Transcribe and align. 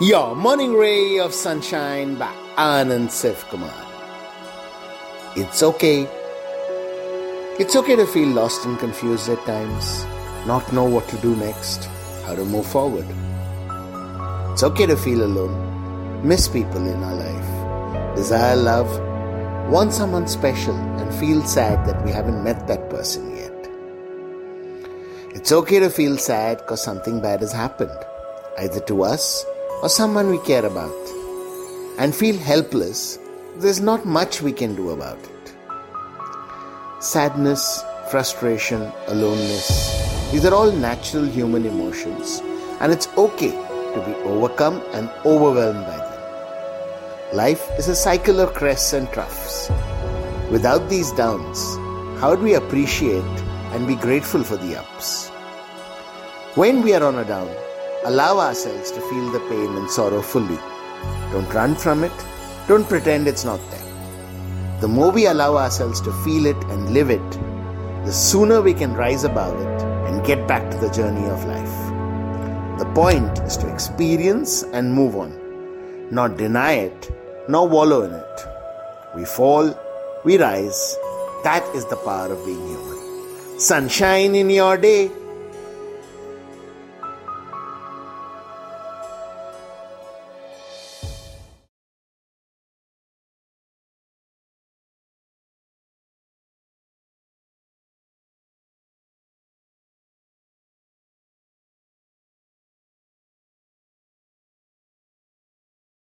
Your 0.00 0.34
morning 0.34 0.74
ray 0.74 1.20
of 1.20 1.32
sunshine 1.32 2.16
by 2.16 2.34
Anand 2.56 3.10
Siv 3.10 3.48
Kumar. 3.48 3.70
It's 5.36 5.62
okay. 5.62 6.08
It's 7.60 7.76
okay 7.76 7.94
to 7.94 8.04
feel 8.04 8.26
lost 8.26 8.66
and 8.66 8.76
confused 8.76 9.28
at 9.28 9.38
times, 9.46 10.04
not 10.48 10.72
know 10.72 10.82
what 10.82 11.06
to 11.10 11.16
do 11.18 11.36
next, 11.36 11.84
how 12.26 12.34
to 12.34 12.44
move 12.44 12.66
forward. 12.66 13.06
It's 14.50 14.64
okay 14.64 14.86
to 14.86 14.96
feel 14.96 15.22
alone, 15.22 16.26
miss 16.26 16.48
people 16.48 16.84
in 16.88 17.00
our 17.00 17.14
life, 17.14 18.16
desire 18.16 18.56
love, 18.56 18.90
want 19.70 19.92
someone 19.92 20.26
special, 20.26 20.74
and 20.74 21.14
feel 21.20 21.40
sad 21.44 21.86
that 21.86 22.04
we 22.04 22.10
haven't 22.10 22.42
met 22.42 22.66
that 22.66 22.90
person 22.90 23.30
yet. 23.36 23.52
It's 25.36 25.52
okay 25.52 25.78
to 25.78 25.88
feel 25.88 26.18
sad 26.18 26.58
because 26.58 26.82
something 26.82 27.20
bad 27.20 27.42
has 27.42 27.52
happened, 27.52 27.96
either 28.58 28.80
to 28.80 29.04
us 29.04 29.46
or 29.84 29.90
someone 29.90 30.30
we 30.30 30.38
care 30.38 30.64
about 30.64 31.10
and 31.98 32.14
feel 32.14 32.38
helpless, 32.38 33.18
there's 33.56 33.82
not 33.82 34.06
much 34.06 34.40
we 34.40 34.50
can 34.50 34.74
do 34.74 34.88
about 34.92 35.18
it. 35.18 35.54
Sadness, 37.00 37.84
frustration, 38.10 38.80
aloneness, 39.08 39.68
these 40.32 40.46
are 40.46 40.54
all 40.54 40.72
natural 40.72 41.26
human 41.26 41.66
emotions, 41.66 42.40
and 42.80 42.92
it's 42.92 43.08
okay 43.18 43.50
to 43.50 44.02
be 44.06 44.14
overcome 44.30 44.82
and 44.94 45.10
overwhelmed 45.26 45.84
by 45.84 45.98
them. 45.98 47.36
Life 47.36 47.68
is 47.78 47.88
a 47.88 47.94
cycle 47.94 48.40
of 48.40 48.54
crests 48.54 48.94
and 48.94 49.06
troughs. 49.12 49.68
Without 50.50 50.88
these 50.88 51.12
downs, 51.12 51.58
how 52.22 52.34
do 52.34 52.42
we 52.42 52.54
appreciate 52.54 53.36
and 53.74 53.86
be 53.86 53.96
grateful 53.96 54.44
for 54.44 54.56
the 54.56 54.80
ups? 54.80 55.28
When 56.54 56.80
we 56.80 56.94
are 56.94 57.04
on 57.04 57.18
a 57.18 57.24
down, 57.26 57.54
Allow 58.06 58.38
ourselves 58.38 58.90
to 58.90 59.00
feel 59.00 59.30
the 59.32 59.40
pain 59.48 59.76
and 59.76 59.90
sorrow 59.90 60.20
fully. 60.20 60.58
Don't 61.32 61.54
run 61.54 61.74
from 61.74 62.04
it. 62.04 62.12
Don't 62.68 62.86
pretend 62.86 63.26
it's 63.26 63.46
not 63.46 63.60
there. 63.70 64.80
The 64.82 64.88
more 64.88 65.10
we 65.10 65.24
allow 65.24 65.56
ourselves 65.56 66.02
to 66.02 66.12
feel 66.22 66.44
it 66.44 66.62
and 66.64 66.92
live 66.92 67.08
it, 67.08 67.30
the 68.04 68.12
sooner 68.12 68.60
we 68.60 68.74
can 68.74 68.92
rise 68.92 69.24
above 69.24 69.58
it 69.58 69.82
and 70.06 70.26
get 70.26 70.46
back 70.46 70.70
to 70.70 70.76
the 70.76 70.90
journey 70.90 71.26
of 71.30 71.44
life. 71.44 72.78
The 72.78 72.92
point 72.94 73.38
is 73.38 73.56
to 73.56 73.72
experience 73.72 74.64
and 74.64 74.92
move 74.92 75.16
on, 75.16 76.10
not 76.10 76.36
deny 76.36 76.72
it, 76.72 77.10
nor 77.48 77.66
wallow 77.66 78.02
in 78.02 78.12
it. 78.12 78.46
We 79.16 79.24
fall, 79.24 79.74
we 80.24 80.36
rise. 80.36 80.94
That 81.42 81.64
is 81.74 81.86
the 81.86 81.96
power 81.96 82.30
of 82.30 82.44
being 82.44 82.68
human. 82.68 83.58
Sunshine 83.58 84.34
in 84.34 84.50
your 84.50 84.76
day 84.76 85.10